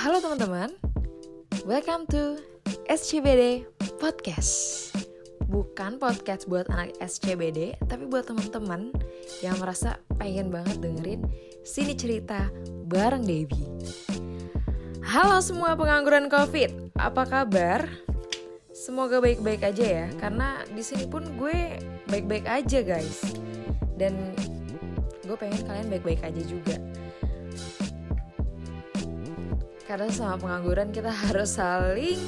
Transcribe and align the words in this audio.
Halo 0.00 0.16
teman-teman, 0.16 0.72
welcome 1.68 2.08
to 2.08 2.40
SCBD 2.88 3.68
Podcast. 4.00 4.88
Bukan 5.44 6.00
podcast 6.00 6.48
buat 6.48 6.72
anak 6.72 6.96
SCBD, 7.04 7.76
tapi 7.84 8.08
buat 8.08 8.24
teman-teman 8.24 8.96
yang 9.44 9.60
merasa 9.60 10.00
pengen 10.16 10.48
banget 10.48 10.80
dengerin 10.80 11.20
sini 11.68 11.92
cerita 11.92 12.48
bareng 12.88 13.28
Debbie. 13.28 13.60
Halo 15.04 15.36
semua 15.44 15.76
pengangguran 15.76 16.32
COVID, 16.32 16.96
apa 16.96 17.22
kabar? 17.28 17.84
Semoga 18.72 19.20
baik-baik 19.20 19.68
aja 19.68 19.84
ya, 19.84 20.06
karena 20.16 20.64
di 20.72 20.80
sini 20.80 21.12
pun 21.12 21.28
gue 21.36 21.76
baik-baik 22.08 22.48
aja 22.48 22.80
guys. 22.80 23.20
Dan 24.00 24.32
gue 25.28 25.36
pengen 25.36 25.60
kalian 25.68 25.92
baik-baik 25.92 26.24
aja 26.24 26.40
juga 26.48 26.89
karena 29.90 30.06
sama 30.14 30.38
pengangguran 30.38 30.94
kita 30.94 31.10
harus 31.10 31.58
saling 31.58 32.22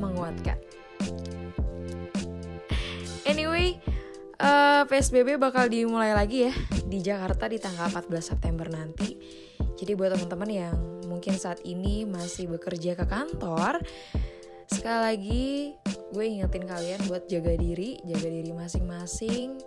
menguatkan. 0.00 0.56
Anyway, 3.28 3.76
uh, 4.40 4.48
eh, 4.48 4.82
PSBB 4.88 5.36
bakal 5.36 5.68
dimulai 5.68 6.16
lagi 6.16 6.48
ya 6.48 6.54
di 6.88 7.04
Jakarta 7.04 7.44
di 7.44 7.60
tanggal 7.60 7.92
14 7.92 8.32
September 8.32 8.64
nanti. 8.72 9.20
Jadi 9.76 9.92
buat 9.92 10.16
teman-teman 10.16 10.48
yang 10.48 10.76
mungkin 11.12 11.36
saat 11.36 11.60
ini 11.60 12.08
masih 12.08 12.48
bekerja 12.48 12.96
ke 12.96 13.04
kantor, 13.04 13.84
sekali 14.64 15.00
lagi 15.04 15.46
gue 16.08 16.24
ingetin 16.24 16.64
kalian 16.64 17.04
buat 17.04 17.28
jaga 17.28 17.52
diri, 17.52 18.00
jaga 18.00 18.28
diri 18.32 18.52
masing-masing, 18.56 19.60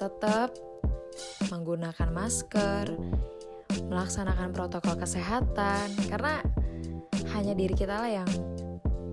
tetap 0.00 0.56
menggunakan 1.52 2.08
masker, 2.08 2.96
melaksanakan 3.86 4.50
protokol 4.50 4.98
kesehatan 4.98 5.94
karena 6.10 6.42
hanya 7.38 7.54
diri 7.54 7.74
kita 7.76 7.94
lah 8.02 8.10
yang 8.10 8.30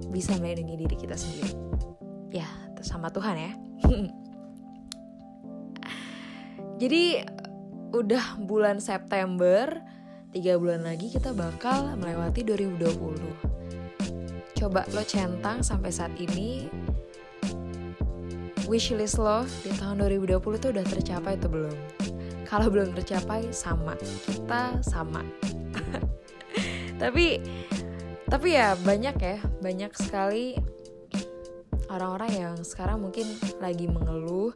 bisa 0.09 0.33
melindungi 0.41 0.87
diri 0.87 0.95
kita 0.97 1.13
sendiri. 1.13 1.53
Ya 2.33 2.47
sama 2.81 3.13
Tuhan 3.13 3.37
ya. 3.37 3.51
Jadi 6.81 7.23
udah 7.95 8.41
bulan 8.41 8.83
September 8.83 9.79
tiga 10.35 10.59
bulan 10.59 10.83
lagi 10.83 11.07
kita 11.07 11.31
bakal 11.31 11.95
melewati 11.95 12.43
2020 12.43 13.55
coba 14.59 14.83
lo 14.91 14.99
centang 15.07 15.63
sampai 15.63 15.95
saat 15.95 16.11
ini 16.19 16.67
wishlist 18.67 19.15
lo 19.15 19.47
di 19.63 19.71
tahun 19.79 20.03
2020 20.03 20.35
tuh 20.59 20.75
udah 20.75 20.83
tercapai 20.83 21.39
atau 21.39 21.47
belum 21.47 21.77
kalau 22.47 22.69
belum 22.69 22.93
tercapai 22.93 23.49
sama. 23.51 23.97
Kita 23.99 24.79
sama. 24.85 25.25
Tapi 27.01 27.41
tapi 28.25 28.57
ya 28.57 28.73
banyak 28.73 29.15
ya 29.21 29.37
banyak 29.61 29.91
sekali 29.93 30.57
orang-orang 31.93 32.31
yang 32.33 32.55
sekarang 32.65 33.05
mungkin 33.05 33.29
lagi 33.61 33.85
mengeluh 33.85 34.49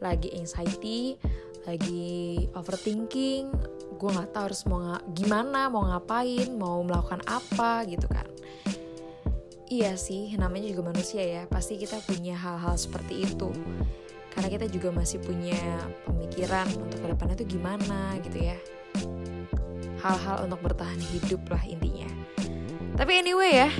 lagi 0.00 0.32
anxiety 0.38 1.20
lagi 1.68 2.48
overthinking. 2.56 3.52
Gue 4.00 4.10
nggak 4.16 4.32
tahu 4.32 4.44
harus 4.48 4.64
mau 4.64 4.96
gimana 5.12 5.68
mau 5.68 5.84
ngapain 5.84 6.48
mau 6.56 6.80
melakukan 6.80 7.20
apa 7.28 7.84
gitu 7.84 8.08
kan. 8.08 8.24
Iya 9.70 9.94
sih 10.00 10.34
namanya 10.40 10.72
juga 10.72 10.90
manusia 10.90 11.20
ya. 11.20 11.42
Pasti 11.44 11.76
kita 11.76 12.00
punya 12.02 12.34
hal-hal 12.34 12.74
seperti 12.80 13.28
itu 13.28 13.52
karena 14.34 14.48
kita 14.48 14.66
juga 14.70 14.94
masih 14.94 15.18
punya 15.18 15.58
pemikiran 16.06 16.66
untuk 16.78 16.98
ke 17.02 17.06
depannya 17.10 17.34
itu 17.38 17.46
gimana 17.58 18.16
gitu 18.22 18.38
ya. 18.38 18.58
Hal-hal 20.00 20.48
untuk 20.48 20.60
bertahan 20.64 20.96
hidup 20.96 21.44
lah 21.50 21.62
intinya. 21.66 22.08
Tapi 22.96 23.12
anyway 23.20 23.66
ya 23.66 23.70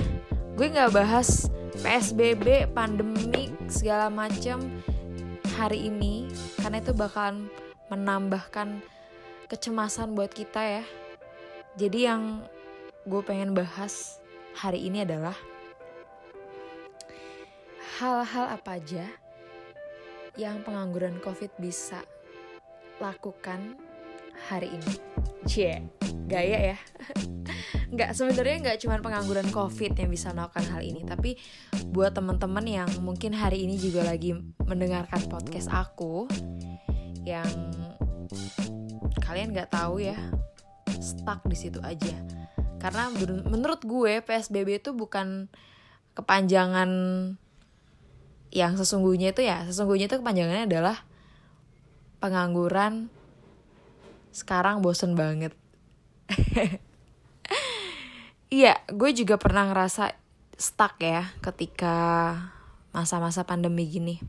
gue 0.57 0.67
nggak 0.67 0.93
bahas 0.93 1.49
psbb 1.81 2.69
pandemik 2.75 3.55
segala 3.71 4.11
macam 4.11 4.61
hari 5.55 5.89
ini. 5.89 6.29
Karena 6.61 6.77
itu 6.83 6.93
bakalan 6.93 7.49
menambahkan 7.89 8.83
kecemasan 9.49 10.13
buat 10.13 10.31
kita 10.31 10.81
ya. 10.81 10.83
Jadi 11.79 11.99
yang 12.05 12.43
gue 13.07 13.21
pengen 13.25 13.55
bahas 13.55 14.21
hari 14.53 14.85
ini 14.85 15.07
adalah 15.07 15.33
hal-hal 17.97 18.45
apa 18.51 18.77
aja 18.77 19.05
yang 20.41 20.65
pengangguran 20.65 21.21
COVID 21.21 21.53
bisa 21.61 22.01
lakukan 22.97 23.77
hari 24.49 24.73
ini. 24.73 24.93
Cie, 25.45 25.85
gaya 26.25 26.73
ya. 26.73 26.77
Nggak 27.93 28.15
sebenarnya 28.15 28.57
nggak 28.63 28.79
cuma 28.87 29.03
pengangguran 29.03 29.51
COVID 29.51 29.99
yang 29.99 30.09
bisa 30.09 30.31
melakukan 30.31 30.63
hal 30.71 30.79
ini, 30.79 31.03
tapi 31.03 31.35
buat 31.91 32.15
teman-teman 32.15 32.63
yang 32.63 32.89
mungkin 33.03 33.35
hari 33.35 33.67
ini 33.67 33.75
juga 33.75 34.07
lagi 34.07 34.31
mendengarkan 34.63 35.27
podcast 35.27 35.67
aku, 35.67 36.23
yang 37.27 37.51
kalian 39.19 39.51
nggak 39.51 39.75
tahu 39.75 39.99
ya, 39.99 40.15
stuck 41.03 41.43
di 41.51 41.57
situ 41.59 41.83
aja. 41.83 42.15
Karena 42.79 43.11
menurut 43.43 43.83
gue 43.83 44.23
PSBB 44.23 44.79
itu 44.79 44.95
bukan 44.95 45.51
kepanjangan 46.15 46.89
yang 48.51 48.75
sesungguhnya 48.75 49.31
itu 49.31 49.47
ya 49.47 49.63
sesungguhnya 49.67 50.11
itu 50.11 50.19
kepanjangannya 50.19 50.67
adalah 50.67 51.07
pengangguran 52.19 53.07
sekarang 54.31 54.83
bosen 54.83 55.15
banget. 55.15 55.55
Iya 58.51 58.83
gue 58.91 59.15
juga 59.15 59.39
pernah 59.39 59.63
ngerasa 59.71 60.11
stuck 60.59 60.99
ya 60.99 61.31
ketika 61.39 61.95
masa-masa 62.91 63.47
pandemi 63.47 63.87
gini. 63.87 64.19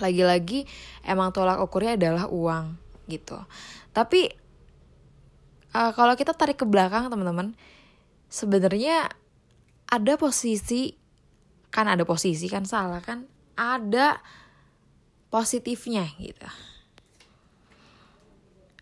Lagi-lagi 0.00 0.64
emang 1.04 1.28
tolak 1.36 1.60
ukurnya 1.60 2.00
adalah 2.00 2.24
uang 2.32 2.80
gitu. 3.04 3.36
Tapi 3.92 4.32
uh, 5.76 5.92
kalau 5.92 6.16
kita 6.16 6.32
tarik 6.32 6.56
ke 6.56 6.64
belakang 6.64 7.12
teman-teman 7.12 7.52
sebenarnya 8.32 9.12
ada 9.92 10.16
posisi 10.16 10.96
kan 11.68 11.86
ada 11.86 12.04
posisi 12.08 12.48
kan 12.48 12.64
salah 12.64 13.00
kan 13.04 13.28
ada 13.58 14.22
positifnya 15.28 16.08
gitu. 16.16 16.48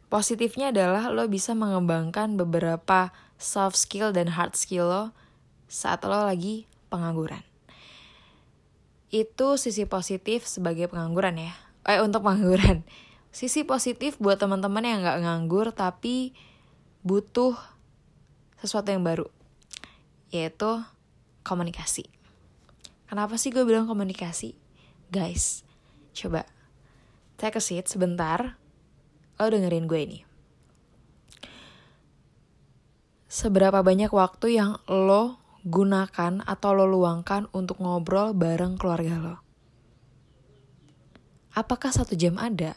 Positifnya 0.07 0.71
adalah 0.71 1.11
lo 1.11 1.27
bisa 1.27 1.51
mengembangkan 1.53 2.39
beberapa 2.39 3.11
soft 3.37 3.75
skill 3.75 4.15
dan 4.15 4.31
hard 4.33 4.55
skill 4.55 4.87
lo 4.87 5.05
saat 5.67 6.07
lo 6.07 6.23
lagi 6.23 6.71
pengangguran. 6.89 7.43
Itu 9.11 9.59
sisi 9.59 9.83
positif 9.85 10.47
sebagai 10.47 10.87
pengangguran 10.87 11.43
ya. 11.43 11.53
Eh 11.91 11.99
untuk 11.99 12.23
pengangguran. 12.23 12.87
Sisi 13.35 13.67
positif 13.67 14.17
buat 14.23 14.39
teman-teman 14.39 14.87
yang 14.87 15.03
nggak 15.03 15.21
nganggur 15.27 15.75
tapi 15.75 16.33
butuh 17.03 17.59
sesuatu 18.63 18.91
yang 18.91 19.05
baru 19.05 19.29
yaitu 20.33 20.83
komunikasi 21.47 22.16
Kenapa 23.07 23.39
sih 23.39 23.55
gue 23.55 23.63
bilang 23.63 23.87
komunikasi? 23.87 24.59
Guys, 25.15 25.63
coba 26.11 26.43
take 27.39 27.59
a 27.59 27.63
seat 27.63 27.87
sebentar. 27.87 28.59
Lo 29.37 29.47
dengerin 29.47 29.87
gue 29.87 30.01
ini. 30.01 30.19
Seberapa 33.29 33.85
banyak 33.85 34.11
waktu 34.11 34.57
yang 34.57 34.81
lo 34.89 35.39
gunakan 35.67 36.41
atau 36.47 36.71
lo 36.73 36.89
luangkan 36.89 37.53
untuk 37.53 37.83
ngobrol 37.83 38.33
bareng 38.33 38.81
keluarga 38.81 39.15
lo? 39.21 39.37
Apakah 41.53 41.93
satu 41.93 42.17
jam 42.17 42.41
ada? 42.41 42.75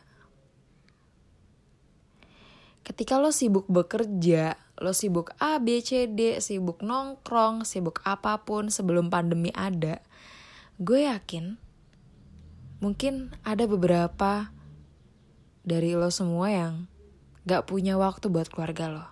Ketika 2.83 3.21
lo 3.21 3.29
sibuk 3.29 3.69
bekerja, 3.69 4.57
lo 4.79 4.95
sibuk 4.95 5.35
A, 5.43 5.59
B, 5.59 5.83
C, 5.83 6.07
D, 6.07 6.39
sibuk 6.39 6.79
nongkrong, 6.79 7.67
sibuk 7.67 7.99
apa 8.07 8.39
pun 8.47 8.71
sebelum 8.71 9.11
pandemi 9.11 9.51
ada, 9.51 9.99
gue 10.79 11.03
yakin 11.03 11.59
mungkin 12.79 13.35
ada 13.43 13.67
beberapa 13.67 14.55
dari 15.67 15.99
lo 15.99 16.07
semua 16.07 16.47
yang 16.47 16.73
gak 17.43 17.67
punya 17.67 17.99
waktu 17.99 18.31
buat 18.31 18.47
keluarga 18.47 18.87
lo. 18.87 19.05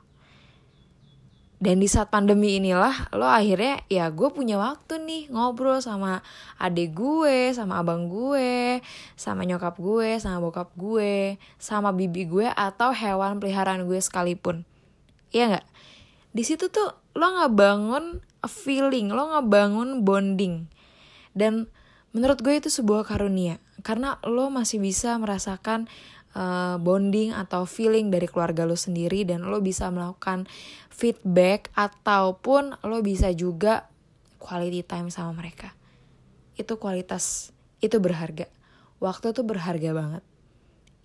Dan 1.58 1.82
di 1.82 1.90
saat 1.90 2.14
pandemi 2.14 2.62
inilah 2.62 3.10
lo 3.18 3.26
akhirnya 3.26 3.82
ya 3.90 4.14
gue 4.14 4.30
punya 4.30 4.62
waktu 4.62 5.02
nih 5.02 5.24
ngobrol 5.34 5.82
sama 5.82 6.22
adik 6.62 6.94
gue, 6.94 7.50
sama 7.52 7.82
abang 7.82 8.08
gue, 8.08 8.80
sama 9.18 9.42
nyokap 9.42 9.74
gue, 9.82 10.22
sama 10.22 10.38
bokap 10.38 10.70
gue, 10.78 11.42
sama 11.58 11.90
bibi 11.92 12.30
gue 12.30 12.48
atau 12.48 12.94
hewan 12.94 13.42
peliharaan 13.42 13.90
gue 13.90 13.98
sekalipun. 13.98 14.64
Iya 15.32 15.56
nggak? 15.56 15.68
Di 16.34 16.44
situ 16.46 16.70
tuh 16.70 16.94
lo 17.18 17.28
ngebangun 17.42 18.22
feeling, 18.46 19.10
lo 19.12 19.34
ngebangun 19.34 20.06
bonding. 20.06 20.70
Dan 21.34 21.68
menurut 22.14 22.42
gue 22.42 22.58
itu 22.58 22.70
sebuah 22.70 23.10
karunia. 23.10 23.58
Karena 23.82 24.22
lo 24.26 24.50
masih 24.50 24.82
bisa 24.82 25.18
merasakan 25.18 25.90
uh, 26.38 26.78
bonding 26.78 27.34
atau 27.34 27.66
feeling 27.66 28.14
dari 28.14 28.30
keluarga 28.30 28.66
lo 28.66 28.78
sendiri 28.78 29.26
dan 29.26 29.46
lo 29.46 29.62
bisa 29.62 29.90
melakukan 29.90 30.46
feedback 30.94 31.70
ataupun 31.78 32.78
lo 32.86 33.02
bisa 33.02 33.34
juga 33.34 33.90
quality 34.42 34.86
time 34.86 35.10
sama 35.10 35.34
mereka. 35.34 35.74
Itu 36.58 36.78
kualitas 36.82 37.54
itu 37.82 37.98
berharga. 38.02 38.50
Waktu 38.98 39.30
tuh 39.34 39.46
berharga 39.46 39.94
banget 39.94 40.24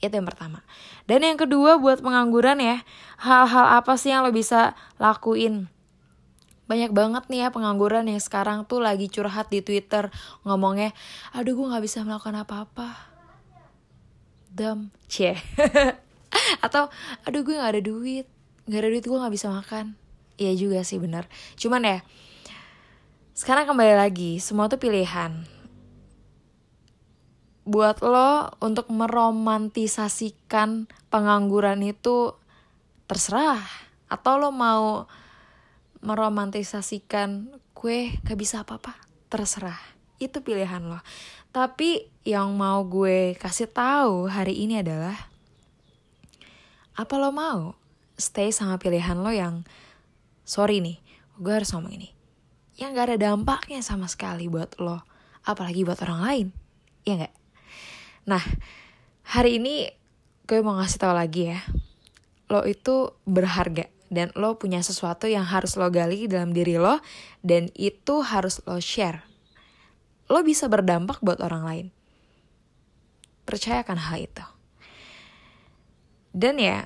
itu 0.03 0.11
yang 0.13 0.27
pertama. 0.27 0.67
Dan 1.07 1.23
yang 1.23 1.39
kedua 1.39 1.79
buat 1.79 2.03
pengangguran 2.03 2.59
ya 2.59 2.83
hal-hal 3.23 3.79
apa 3.79 3.95
sih 3.95 4.11
yang 4.11 4.27
lo 4.27 4.35
bisa 4.35 4.75
lakuin? 4.99 5.71
Banyak 6.67 6.91
banget 6.91 7.25
nih 7.31 7.47
ya 7.47 7.49
pengangguran 7.55 8.11
yang 8.11 8.19
sekarang 8.19 8.67
tuh 8.67 8.83
lagi 8.83 9.07
curhat 9.07 9.49
di 9.49 9.63
Twitter 9.63 10.11
ngomongnya 10.43 10.91
aduh 11.31 11.55
gue 11.55 11.67
nggak 11.71 11.85
bisa 11.87 12.03
melakukan 12.03 12.43
apa-apa. 12.43 13.15
Dam 14.51 14.91
cie. 15.07 15.39
Atau 16.67 16.91
aduh 17.23 17.47
gue 17.47 17.55
nggak 17.55 17.73
ada 17.79 17.83
duit 17.83 18.27
nggak 18.67 18.81
ada 18.83 18.89
duit 18.91 19.05
gue 19.07 19.19
nggak 19.19 19.35
bisa 19.35 19.49
makan. 19.49 20.03
Iya 20.43 20.53
juga 20.59 20.81
sih 20.83 20.99
benar 20.99 21.29
cuman 21.61 21.83
ya 21.87 21.99
sekarang 23.33 23.69
kembali 23.69 23.95
lagi 23.97 24.43
semua 24.43 24.67
tuh 24.67 24.81
pilihan 24.81 25.45
buat 27.63 28.03
lo 28.03 28.59
untuk 28.59 28.91
meromantisasikan 28.91 30.91
pengangguran 31.09 31.81
itu 31.87 32.35
terserah 33.07 33.63
atau 34.11 34.35
lo 34.41 34.51
mau 34.51 35.07
meromantisasikan 36.03 37.55
gue 37.79 38.19
gak 38.27 38.39
bisa 38.39 38.67
apa-apa 38.67 38.99
terserah 39.31 39.79
itu 40.19 40.43
pilihan 40.43 40.83
lo 40.83 40.99
tapi 41.55 42.11
yang 42.27 42.51
mau 42.59 42.83
gue 42.83 43.39
kasih 43.39 43.71
tahu 43.71 44.27
hari 44.27 44.67
ini 44.67 44.83
adalah 44.83 45.31
apa 46.99 47.15
lo 47.17 47.31
mau 47.31 47.79
stay 48.19 48.55
sama 48.55 48.79
pilihan 48.79 49.19
lo 49.19 49.35
yang 49.35 49.67
sorry 50.47 50.79
nih, 50.79 51.01
gue 51.41 51.53
harus 51.53 51.73
ngomong 51.73 51.97
ini. 51.97 52.11
Yang 52.77 52.91
gak 52.97 53.07
ada 53.09 53.19
dampaknya 53.33 53.81
sama 53.81 54.07
sekali 54.07 54.47
buat 54.47 54.77
lo, 54.81 55.03
apalagi 55.47 55.83
buat 55.83 55.99
orang 56.05 56.21
lain. 56.23 56.47
Ya 57.03 57.27
gak? 57.27 57.35
Nah, 58.29 58.45
hari 59.27 59.59
ini 59.59 59.91
gue 60.47 60.59
mau 60.63 60.79
ngasih 60.79 60.99
tahu 61.03 61.15
lagi 61.15 61.55
ya. 61.55 61.61
Lo 62.51 62.63
itu 62.69 63.17
berharga 63.27 63.89
dan 64.13 64.29
lo 64.37 64.61
punya 64.61 64.85
sesuatu 64.85 65.25
yang 65.27 65.49
harus 65.49 65.75
lo 65.81 65.89
gali 65.89 66.29
dalam 66.29 66.53
diri 66.53 66.77
lo 66.77 67.01
dan 67.41 67.73
itu 67.75 68.21
harus 68.21 68.61
lo 68.69 68.77
share 68.77 69.33
lo 70.33 70.41
bisa 70.41 70.65
berdampak 70.73 71.21
buat 71.21 71.45
orang 71.45 71.63
lain. 71.69 71.87
Percayakan 73.45 74.01
hal 74.01 74.17
itu. 74.25 74.47
Dan 76.33 76.57
ya, 76.57 76.81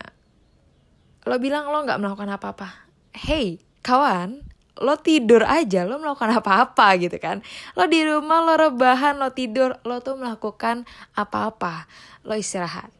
lo 1.22 1.38
bilang 1.38 1.70
lo 1.70 1.86
gak 1.86 2.02
melakukan 2.02 2.34
apa-apa. 2.34 2.68
Hey, 3.14 3.62
kawan, 3.86 4.42
lo 4.76 5.00
tidur 5.00 5.44
aja, 5.48 5.88
lo 5.88 5.96
melakukan 5.96 6.36
apa-apa 6.36 6.86
gitu 7.00 7.16
kan. 7.16 7.40
Lo 7.72 7.88
di 7.88 8.04
rumah, 8.04 8.44
lo 8.44 8.54
rebahan, 8.60 9.16
lo 9.16 9.32
tidur, 9.32 9.80
lo 9.88 10.04
tuh 10.04 10.20
melakukan 10.20 10.84
apa-apa. 11.16 11.88
Lo 12.24 12.36
istirahat. 12.36 12.92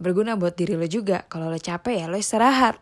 Berguna 0.00 0.34
buat 0.34 0.56
diri 0.56 0.74
lo 0.74 0.88
juga. 0.90 1.28
Kalau 1.30 1.46
lo 1.46 1.58
capek 1.60 2.04
ya 2.04 2.06
lo 2.10 2.18
istirahat. 2.18 2.80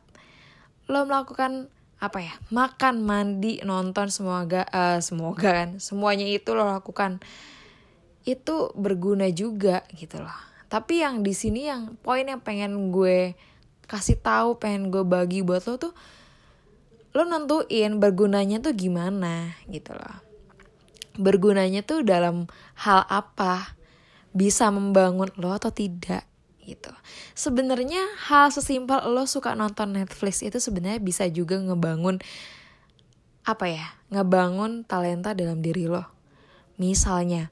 Lo 0.88 1.04
melakukan 1.04 1.68
apa 1.98 2.22
ya 2.22 2.30
makan 2.54 3.02
mandi 3.02 3.58
nonton 3.66 4.06
semoga 4.06 4.62
uh, 4.70 5.02
semoga 5.02 5.50
kan 5.50 5.70
semuanya 5.82 6.30
itu 6.30 6.54
lo 6.54 6.62
lakukan 6.62 7.18
itu 8.22 8.70
berguna 8.78 9.26
juga 9.34 9.82
gitu 9.98 10.22
loh 10.22 10.38
tapi 10.70 11.02
yang 11.02 11.26
di 11.26 11.34
sini 11.34 11.66
yang 11.66 11.98
poin 11.98 12.22
yang 12.22 12.38
pengen 12.38 12.94
gue 12.94 13.34
kasih 13.90 14.14
tahu 14.14 14.62
pengen 14.62 14.94
gue 14.94 15.02
bagi 15.02 15.42
buat 15.42 15.66
lo 15.66 15.74
tuh 15.74 15.94
lo 17.18 17.26
nentuin 17.26 17.98
bergunanya 17.98 18.62
tuh 18.62 18.78
gimana 18.78 19.58
gitu 19.66 19.90
loh 19.90 20.22
bergunanya 21.18 21.82
tuh 21.82 22.06
dalam 22.06 22.46
hal 22.78 23.02
apa 23.10 23.74
bisa 24.30 24.70
membangun 24.70 25.26
lo 25.34 25.50
atau 25.50 25.74
tidak 25.74 26.22
gitu. 26.62 26.92
Sebenarnya 27.32 28.04
hal 28.28 28.52
sesimpel 28.54 29.02
lo 29.08 29.24
suka 29.24 29.56
nonton 29.56 29.98
Netflix 29.98 30.44
itu 30.44 30.60
sebenarnya 30.62 31.02
bisa 31.02 31.26
juga 31.26 31.58
ngebangun 31.58 32.22
apa 33.42 33.66
ya? 33.66 33.98
Ngebangun 34.12 34.84
talenta 34.84 35.32
dalam 35.32 35.64
diri 35.64 35.88
lo. 35.88 36.04
Misalnya, 36.78 37.50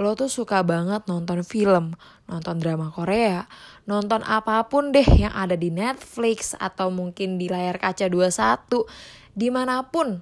lo 0.00 0.16
tuh 0.16 0.32
suka 0.32 0.64
banget 0.64 1.04
nonton 1.04 1.44
film, 1.44 1.96
nonton 2.30 2.56
drama 2.60 2.88
Korea, 2.88 3.48
nonton 3.84 4.24
apa 4.24 4.64
pun 4.70 4.92
deh 4.92 5.04
yang 5.04 5.32
ada 5.32 5.56
di 5.58 5.68
Netflix 5.68 6.56
atau 6.56 6.88
mungkin 6.88 7.36
di 7.36 7.52
layar 7.52 7.76
kaca 7.76 8.08
21, 8.08 8.88
di 9.36 9.48
mana 9.52 9.88
pun 9.88 10.20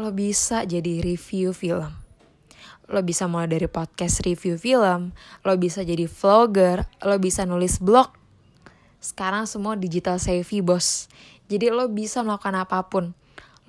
lo 0.00 0.10
bisa 0.16 0.64
jadi 0.64 1.04
review 1.04 1.52
film 1.52 2.00
lo 2.90 3.06
bisa 3.06 3.30
mulai 3.30 3.46
dari 3.46 3.70
podcast 3.70 4.26
review 4.26 4.58
film, 4.58 5.14
lo 5.46 5.54
bisa 5.54 5.86
jadi 5.86 6.10
vlogger, 6.10 6.90
lo 7.06 7.16
bisa 7.22 7.46
nulis 7.46 7.78
blog. 7.78 8.10
Sekarang 8.98 9.46
semua 9.46 9.78
digital 9.78 10.18
savvy 10.18 10.58
bos. 10.58 11.06
Jadi 11.46 11.70
lo 11.70 11.86
bisa 11.86 12.26
melakukan 12.26 12.58
apa 12.58 12.90
pun. 12.90 13.14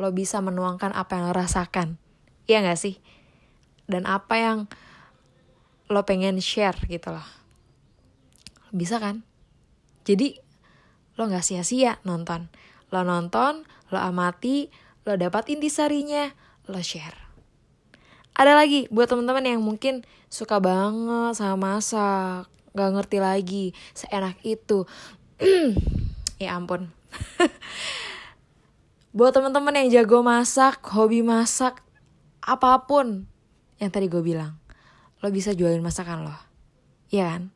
Lo 0.01 0.09
bisa 0.09 0.41
menuangkan 0.41 0.91
apa 0.97 1.21
yang 1.21 1.29
lo 1.29 1.33
rasakan. 1.37 2.01
Iya 2.49 2.65
gak 2.65 2.81
sih? 2.81 2.97
Dan 3.85 4.09
apa 4.09 4.41
yang 4.41 4.57
lo 5.91 6.07
pengen 6.07 6.39
share 6.39 6.79
gitu 6.87 7.11
loh. 7.11 7.27
Bisa 8.71 8.97
kan? 8.97 9.27
Jadi 10.07 10.39
lo 11.19 11.27
gak 11.27 11.43
sia-sia 11.43 11.99
nonton. 12.07 12.47
Lo 12.89 13.03
nonton, 13.03 13.67
lo 13.91 13.99
amati, 13.99 14.71
lo 15.03 15.19
dapat 15.19 15.51
intisarinya, 15.51 16.31
lo 16.71 16.79
share 16.79 17.31
ada 18.35 18.55
lagi 18.55 18.87
buat 18.89 19.11
teman-teman 19.11 19.43
yang 19.43 19.61
mungkin 19.61 20.07
suka 20.31 20.63
banget 20.63 21.35
sama 21.35 21.77
masak 21.77 22.47
nggak 22.71 22.91
ngerti 22.95 23.17
lagi 23.19 23.65
seenak 23.91 24.39
itu 24.47 24.87
ya 26.41 26.55
ampun 26.55 26.87
buat 29.17 29.35
teman-teman 29.35 29.83
yang 29.83 30.01
jago 30.01 30.23
masak 30.23 30.79
hobi 30.95 31.19
masak 31.19 31.83
apa 32.39 32.87
pun 32.87 33.27
yang 33.83 33.91
tadi 33.91 34.07
gue 34.07 34.23
bilang 34.23 34.55
lo 35.21 35.29
bisa 35.29 35.53
jualin 35.53 35.85
masakan 35.85 36.27
lo 36.27 36.35
ya 37.13 37.37
kan 37.37 37.53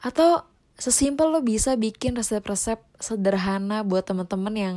atau 0.00 0.46
sesimpel 0.78 1.34
lo 1.34 1.42
bisa 1.42 1.74
bikin 1.74 2.14
resep-resep 2.14 2.78
sederhana 3.02 3.82
buat 3.82 4.06
teman-teman 4.06 4.54
yang 4.54 4.76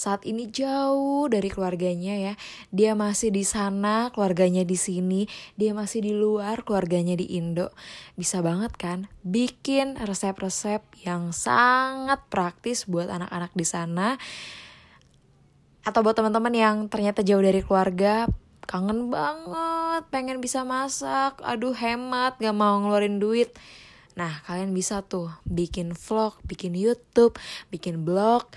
saat 0.00 0.24
ini 0.24 0.48
jauh 0.48 1.28
dari 1.28 1.52
keluarganya 1.52 2.16
ya. 2.16 2.34
Dia 2.72 2.96
masih 2.96 3.28
di 3.28 3.44
sana, 3.44 4.08
keluarganya 4.16 4.64
di 4.64 4.72
sini, 4.80 5.28
dia 5.60 5.76
masih 5.76 6.00
di 6.00 6.16
luar, 6.16 6.64
keluarganya 6.64 7.12
di 7.20 7.36
Indo. 7.36 7.68
Bisa 8.16 8.40
banget 8.40 8.72
kan 8.80 9.12
bikin 9.20 10.00
resep-resep 10.00 10.80
yang 11.04 11.36
sangat 11.36 12.24
praktis 12.32 12.88
buat 12.88 13.12
anak-anak 13.12 13.52
di 13.52 13.66
sana. 13.68 14.16
Atau 15.84 16.00
buat 16.00 16.16
teman-teman 16.16 16.56
yang 16.56 16.76
ternyata 16.88 17.20
jauh 17.20 17.44
dari 17.44 17.60
keluarga, 17.60 18.24
kangen 18.64 19.12
banget, 19.12 20.02
pengen 20.12 20.38
bisa 20.42 20.64
masak, 20.64 21.38
aduh 21.44 21.76
hemat, 21.76 22.36
gak 22.40 22.56
mau 22.56 22.80
ngeluarin 22.80 23.20
duit 23.20 23.52
Nah, 24.18 24.42
kalian 24.44 24.74
bisa 24.74 25.00
tuh 25.06 25.30
bikin 25.46 25.94
vlog, 25.94 26.36
bikin 26.42 26.74
YouTube, 26.74 27.38
bikin 27.70 28.02
blog, 28.02 28.50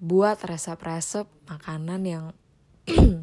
buat 0.00 0.40
resep-resep 0.42 1.28
makanan 1.46 2.00
yang 2.02 2.24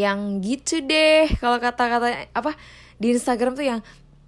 yang 0.00 0.40
gitu 0.40 0.80
deh. 0.80 1.28
Kalau 1.36 1.58
kata-kata 1.58 2.30
apa 2.30 2.54
di 2.96 3.12
Instagram 3.12 3.58
tuh 3.58 3.66
yang 3.66 3.80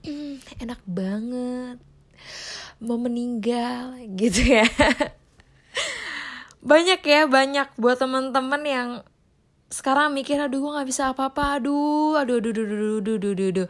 enak 0.62 0.84
banget. 0.84 1.78
Mau 2.82 2.98
meninggal 2.98 3.96
gitu 4.18 4.58
ya. 4.58 4.66
banyak 6.70 7.00
ya, 7.00 7.30
banyak 7.30 7.72
buat 7.78 7.96
temen-temen 7.96 8.62
yang 8.66 8.88
sekarang 9.72 10.12
mikir 10.12 10.36
aduh 10.36 10.60
gue 10.60 10.72
nggak 10.76 10.88
bisa 10.88 11.16
apa-apa. 11.16 11.56
Aduh 11.56 12.20
aduh 12.20 12.44
aduh 12.44 12.52
aduh 12.52 12.68
aduh 12.68 13.00
aduh 13.00 13.14
aduh 13.16 13.32
aduh, 13.32 13.48
aduh. 13.48 13.68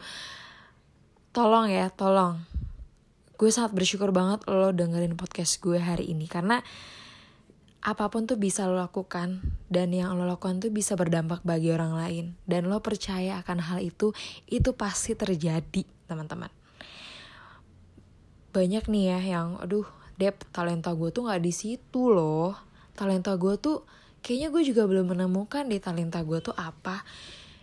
Tolong 1.31 1.67
ya 1.71 1.87
tolong. 1.87 2.43
Gue 3.39 3.49
sangat 3.49 3.71
bersyukur 3.71 4.11
banget 4.11 4.43
lo 4.51 4.75
dengerin 4.75 5.15
podcast 5.15 5.63
gue 5.63 5.79
hari 5.79 6.11
ini 6.11 6.27
karena 6.27 6.59
apa 7.83 8.07
pun 8.07 8.23
tuh 8.23 8.39
bisa 8.39 8.63
lo 8.67 8.79
lakukan 8.79 9.43
dan 9.67 9.91
yang 9.91 10.15
lo 10.15 10.23
lakukan 10.23 10.63
tuh 10.63 10.71
bisa 10.71 10.99
berdampak 10.99 11.39
bagi 11.47 11.71
orang 11.71 11.95
lain. 11.95 12.25
Dan 12.43 12.67
lo 12.67 12.83
percaya 12.83 13.39
akan 13.39 13.63
hal 13.63 13.79
itu 13.79 14.11
itu 14.51 14.75
pasti 14.75 15.15
terjadi 15.15 15.87
teman-teman. 16.11 16.51
Banyak 18.51 18.91
nih 18.91 19.03
ya 19.15 19.19
yang 19.39 19.55
aduh 19.63 19.87
dep 20.19 20.45
talenta 20.51 20.91
gue 20.91 21.09
tuh 21.15 21.31
nggak 21.31 21.41
di 21.41 21.53
situ 21.55 22.11
loh. 22.11 22.53
Talenta 22.93 23.33
gue 23.39 23.55
tuh 23.57 24.02
kayaknya 24.23 24.49
gue 24.49 24.63
juga 24.63 24.87
belum 24.87 25.13
menemukan 25.13 25.67
di 25.67 25.77
talenta 25.83 26.23
gue 26.23 26.39
tuh 26.39 26.55
apa 26.55 27.03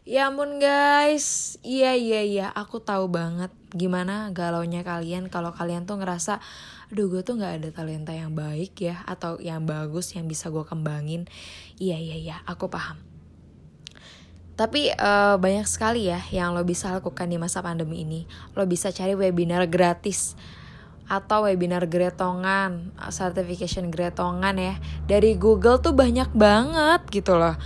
Ya 0.09 0.33
ampun 0.33 0.57
guys, 0.59 1.61
iya 1.61 1.93
iya 1.93 2.25
iya, 2.25 2.47
aku 2.51 2.81
tahu 2.81 3.07
banget 3.13 3.53
gimana 3.71 4.33
galaunya 4.33 4.81
kalian 4.81 5.29
kalau 5.29 5.53
kalian 5.53 5.85
tuh 5.85 6.01
ngerasa, 6.01 6.41
aduh 6.89 7.07
gue 7.13 7.21
tuh 7.21 7.37
nggak 7.37 7.63
ada 7.63 7.69
talenta 7.71 8.11
yang 8.11 8.33
baik 8.33 8.75
ya 8.81 9.05
atau 9.05 9.37
yang 9.39 9.69
bagus 9.69 10.17
yang 10.17 10.25
bisa 10.25 10.49
gue 10.49 10.65
kembangin. 10.65 11.29
Iya 11.77 12.01
iya 12.01 12.17
iya, 12.17 12.37
aku 12.49 12.73
paham. 12.73 12.97
Tapi 14.57 14.89
uh, 14.99 15.37
banyak 15.37 15.69
sekali 15.69 16.09
ya 16.09 16.19
yang 16.33 16.57
lo 16.57 16.65
bisa 16.65 16.91
lakukan 16.91 17.29
di 17.29 17.37
masa 17.37 17.61
pandemi 17.61 18.03
ini. 18.03 18.25
Lo 18.57 18.65
bisa 18.65 18.91
cari 18.91 19.13
webinar 19.13 19.69
gratis 19.69 20.35
atau 21.11 21.51
webinar 21.51 21.91
gretongan, 21.91 22.95
certification 23.11 23.91
gretongan 23.91 24.55
ya. 24.55 24.75
Dari 25.11 25.35
Google 25.35 25.83
tuh 25.83 25.91
banyak 25.91 26.31
banget 26.31 27.03
gitu 27.11 27.35
loh 27.35 27.59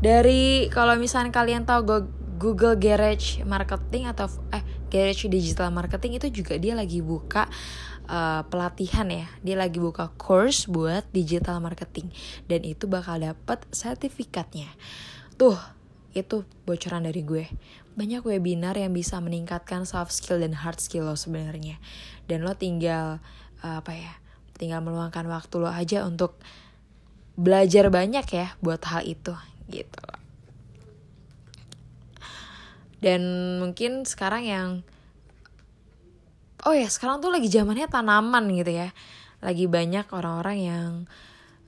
dari 0.00 0.68
kalau 0.68 0.92
misalnya 1.00 1.32
kalian 1.32 1.64
tahu 1.64 2.04
Google 2.36 2.76
Garage 2.76 3.40
Marketing 3.48 4.08
atau 4.12 4.28
eh 4.52 4.60
Garage 4.92 5.24
Digital 5.28 5.72
Marketing 5.72 6.20
itu 6.20 6.28
juga 6.28 6.60
dia 6.60 6.76
lagi 6.76 7.00
buka 7.00 7.48
uh, 8.06 8.44
pelatihan 8.46 9.08
ya. 9.08 9.26
Dia 9.40 9.56
lagi 9.56 9.80
buka 9.80 10.12
course 10.20 10.68
buat 10.68 11.08
digital 11.10 11.58
marketing 11.64 12.12
dan 12.44 12.60
itu 12.62 12.84
bakal 12.84 13.18
dapat 13.18 13.64
sertifikatnya. 13.72 14.68
Tuh, 15.40 15.56
itu 16.12 16.44
bocoran 16.68 17.08
dari 17.08 17.24
gue. 17.24 17.44
Banyak 17.96 18.22
webinar 18.28 18.76
yang 18.76 18.92
bisa 18.92 19.18
meningkatkan 19.18 19.88
soft 19.88 20.12
skill 20.12 20.44
dan 20.44 20.52
hard 20.52 20.78
skill 20.78 21.08
lo 21.08 21.16
sebenarnya. 21.16 21.80
Dan 22.28 22.44
lo 22.44 22.52
tinggal 22.52 23.24
uh, 23.64 23.80
apa 23.80 23.96
ya? 23.96 24.12
Tinggal 24.56 24.84
meluangkan 24.84 25.24
waktu 25.28 25.54
lo 25.56 25.72
aja 25.72 26.04
untuk 26.04 26.36
belajar 27.36 27.92
banyak 27.92 28.26
ya 28.32 28.56
buat 28.64 28.80
hal 28.88 29.04
itu 29.04 29.36
gitu 29.68 30.06
dan 33.04 33.20
mungkin 33.60 34.08
sekarang 34.08 34.44
yang 34.48 34.68
oh 36.64 36.72
ya 36.72 36.88
sekarang 36.88 37.20
tuh 37.20 37.28
lagi 37.28 37.52
zamannya 37.52 37.86
tanaman 37.92 38.48
gitu 38.56 38.72
ya 38.72 38.90
lagi 39.44 39.68
banyak 39.68 40.08
orang-orang 40.10 40.58
yang 40.58 40.90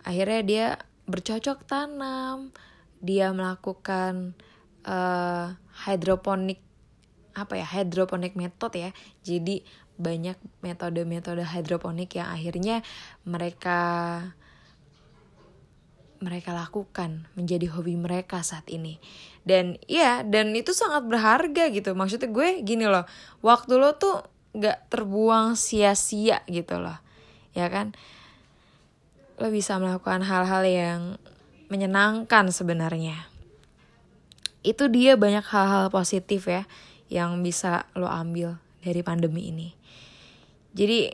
akhirnya 0.08 0.40
dia 0.40 0.66
bercocok 1.04 1.68
tanam 1.68 2.48
dia 3.04 3.28
melakukan 3.36 4.32
uh, 4.88 5.52
hidroponik 5.84 6.64
apa 7.36 7.54
ya 7.60 7.66
hidroponik 7.68 8.34
metode 8.34 8.88
ya. 8.88 8.90
Jadi 9.22 9.62
banyak 9.98 10.38
metode-metode 10.64 11.44
hidroponik 11.44 12.16
yang 12.16 12.30
akhirnya 12.32 12.82
mereka 13.28 13.80
mereka 16.18 16.50
lakukan 16.50 17.30
menjadi 17.38 17.70
hobi 17.70 17.94
mereka 17.94 18.42
saat 18.42 18.66
ini. 18.72 18.98
Dan 19.46 19.78
iya 19.86 20.26
dan 20.26 20.50
itu 20.56 20.74
sangat 20.74 21.06
berharga 21.06 21.70
gitu. 21.70 21.94
Maksudnya 21.94 22.26
gue 22.32 22.64
gini 22.66 22.88
loh 22.90 23.06
waktu 23.44 23.78
lo 23.78 23.94
tuh 23.94 24.26
gak 24.56 24.90
terbuang 24.90 25.54
sia-sia 25.54 26.42
gitu 26.50 26.80
loh 26.82 26.98
ya 27.54 27.70
kan? 27.70 27.94
Lo 29.38 29.54
bisa 29.54 29.78
melakukan 29.78 30.26
hal-hal 30.26 30.66
yang 30.66 31.00
menyenangkan 31.70 32.50
sebenarnya 32.50 33.27
itu 34.68 34.84
dia 34.92 35.16
banyak 35.16 35.44
hal-hal 35.48 35.88
positif 35.88 36.44
ya 36.44 36.68
yang 37.08 37.40
bisa 37.40 37.88
lo 37.96 38.04
ambil 38.04 38.60
dari 38.84 39.00
pandemi 39.00 39.48
ini. 39.48 39.68
Jadi 40.76 41.08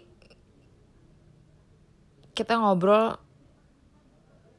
kita 2.34 2.58
ngobrol 2.58 3.14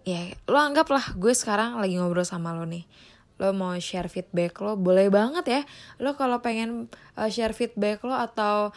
ya 0.08 0.32
lo 0.48 0.56
anggaplah 0.56 1.20
gue 1.20 1.36
sekarang 1.36 1.76
lagi 1.76 2.00
ngobrol 2.00 2.24
sama 2.24 2.56
lo 2.56 2.64
nih. 2.64 2.88
Lo 3.36 3.52
mau 3.52 3.76
share 3.76 4.08
feedback 4.08 4.64
lo 4.64 4.80
boleh 4.80 5.12
banget 5.12 5.46
ya. 5.46 5.62
Lo 6.00 6.16
kalau 6.16 6.40
pengen 6.40 6.88
uh, 7.20 7.28
share 7.28 7.52
feedback 7.52 8.00
lo 8.08 8.16
atau 8.16 8.72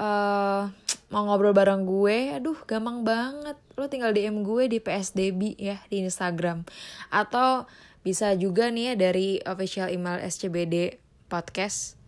uh, 0.00 0.72
mau 1.12 1.22
ngobrol 1.28 1.52
bareng 1.52 1.84
gue 1.84 2.32
aduh 2.40 2.56
gampang 2.64 3.04
banget. 3.04 3.60
Lo 3.76 3.92
tinggal 3.92 4.16
dm 4.16 4.40
gue 4.40 4.72
di 4.72 4.78
psdb 4.80 5.60
ya 5.60 5.84
di 5.92 6.00
instagram. 6.00 6.64
Atau 7.12 7.68
bisa 8.00 8.32
juga 8.36 8.72
nih 8.72 8.92
ya 8.92 8.94
dari 8.96 9.28
official 9.44 9.92
email 9.92 10.20
scbd 10.24 10.96
podcast 11.28 12.00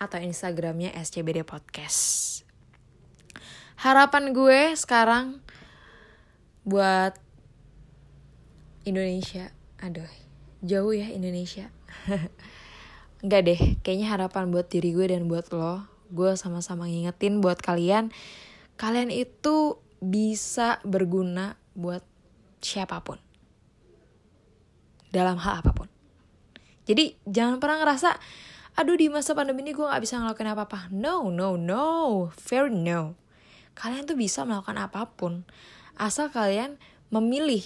atau 0.00 0.18
instagramnya 0.18 0.90
scbd 0.98 1.44
podcast. 1.46 2.42
Harapan 3.78 4.32
gue 4.34 4.74
sekarang 4.74 5.42
buat 6.66 7.14
Indonesia. 8.88 9.50
Aduh 9.82 10.08
jauh 10.62 10.94
ya 10.94 11.10
Indonesia. 11.10 11.68
Enggak 13.22 13.42
deh 13.46 13.60
kayaknya 13.86 14.10
harapan 14.10 14.50
buat 14.50 14.66
diri 14.66 14.94
gue 14.94 15.06
dan 15.10 15.30
buat 15.30 15.50
lo 15.54 15.86
gue 16.12 16.36
sama-sama 16.36 16.90
ngingetin 16.90 17.40
buat 17.40 17.56
kalian 17.56 18.12
kalian 18.76 19.08
itu 19.08 19.80
bisa 20.02 20.82
berguna 20.84 21.56
buat 21.72 22.04
siapa 22.60 23.00
pun 23.00 23.16
dalam 25.12 25.36
hal 25.38 25.60
apa 25.60 25.70
pun 25.76 25.88
jadi 26.88 27.14
jangan 27.28 27.60
pernah 27.62 27.84
ngerasa 27.84 28.16
aduh 28.80 28.96
di 28.96 29.12
masa 29.12 29.36
pandemi 29.36 29.62
ini 29.62 29.76
gue 29.76 29.84
gak 29.84 30.00
bisa 30.00 30.18
ngelakuin 30.18 30.56
apa-apa 30.56 30.88
no 30.90 31.28
no 31.28 31.60
no 31.60 32.26
very 32.48 32.72
no 32.72 33.14
kalian 33.76 34.08
tuh 34.08 34.16
bisa 34.16 34.42
melakukan 34.48 34.80
apa 34.80 35.06
pun 35.12 35.44
asal 36.00 36.32
kalian 36.32 36.80
memilih 37.12 37.62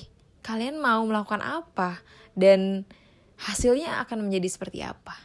kalian 0.47 0.79
mau 0.79 1.03
melakukan 1.03 1.43
apa 1.43 2.03
dan 2.39 2.87
hasilnya 3.41 3.99
akan 4.07 4.31
menjadi 4.31 4.49
seperti 4.49 4.79
apa. 4.87 5.19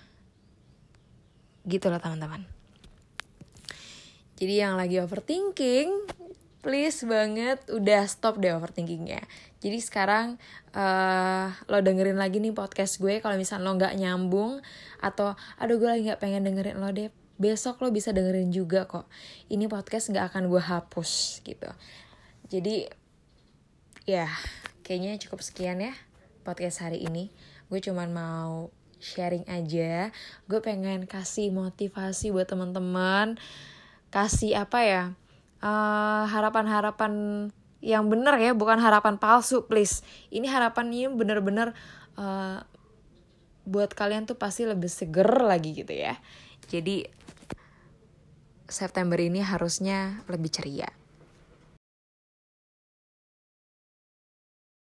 Gitu 1.61 1.87
loh 1.93 2.01
teman-teman. 2.01 2.43
Jadi 4.41 4.53
yang 4.57 4.73
lagi 4.73 4.97
overthinking, 4.97 6.09
please 6.61 7.03
banget 7.05 7.61
udah 7.69 8.05
stop 8.05 8.37
deh 8.37 8.53
overthinkingnya. 8.53 9.21
Jadi 9.61 9.77
sekarang 9.81 10.37
uh, 10.73 11.53
lo 11.69 11.81
dengerin 11.81 12.17
lagi 12.17 12.41
nih 12.41 12.53
podcast 12.53 13.01
gue 13.01 13.21
kalau 13.21 13.37
misalnya 13.37 13.65
lo 13.65 13.77
nggak 13.77 13.97
nyambung 13.97 14.61
atau 15.01 15.33
aduh 15.57 15.77
gue 15.81 15.89
lagi 15.89 16.01
nggak 16.09 16.21
pengen 16.21 16.45
dengerin 16.45 16.77
lo 16.77 16.89
deh 16.93 17.09
besok 17.41 17.81
lo 17.81 17.89
bisa 17.89 18.13
dengerin 18.13 18.53
juga 18.53 18.85
kok 18.85 19.09
ini 19.49 19.65
podcast 19.65 20.13
nggak 20.13 20.29
akan 20.29 20.45
gue 20.45 20.61
hapus 20.61 21.41
gitu 21.41 21.73
jadi 22.53 22.85
ya 24.05 24.29
kayaknya 24.85 25.17
cukup 25.17 25.41
sekian 25.41 25.81
ya 25.81 25.97
podcast 26.41 26.81
hari 26.81 27.05
ini. 27.05 27.29
Gue 27.69 27.79
cuman 27.79 28.09
mau 28.11 28.73
sharing 28.99 29.47
aja. 29.47 30.09
Gue 30.49 30.59
pengen 30.59 31.05
kasih 31.07 31.53
motivasi 31.53 32.33
buat 32.33 32.49
teman-teman. 32.49 33.37
Kasih 34.11 34.59
apa 34.59 34.83
ya? 34.83 35.03
Harapan 35.61 36.65
harapan-harapan 36.65 37.13
yang 37.81 38.09
bener 38.09 38.37
ya, 38.37 38.53
bukan 38.53 38.77
harapan 38.77 39.17
palsu, 39.17 39.65
please. 39.65 40.05
Ini 40.29 40.45
harapannya 40.45 41.09
bener-bener 41.13 41.73
uh, 42.17 42.61
buat 43.65 43.93
kalian 43.93 44.29
tuh 44.29 44.37
pasti 44.37 44.65
lebih 44.65 44.89
seger 44.89 45.41
lagi 45.41 45.73
gitu 45.73 45.93
ya. 45.93 46.17
Jadi 46.69 47.05
September 48.69 49.17
ini 49.17 49.41
harusnya 49.41 50.23
lebih 50.29 50.49
ceria. 50.53 51.00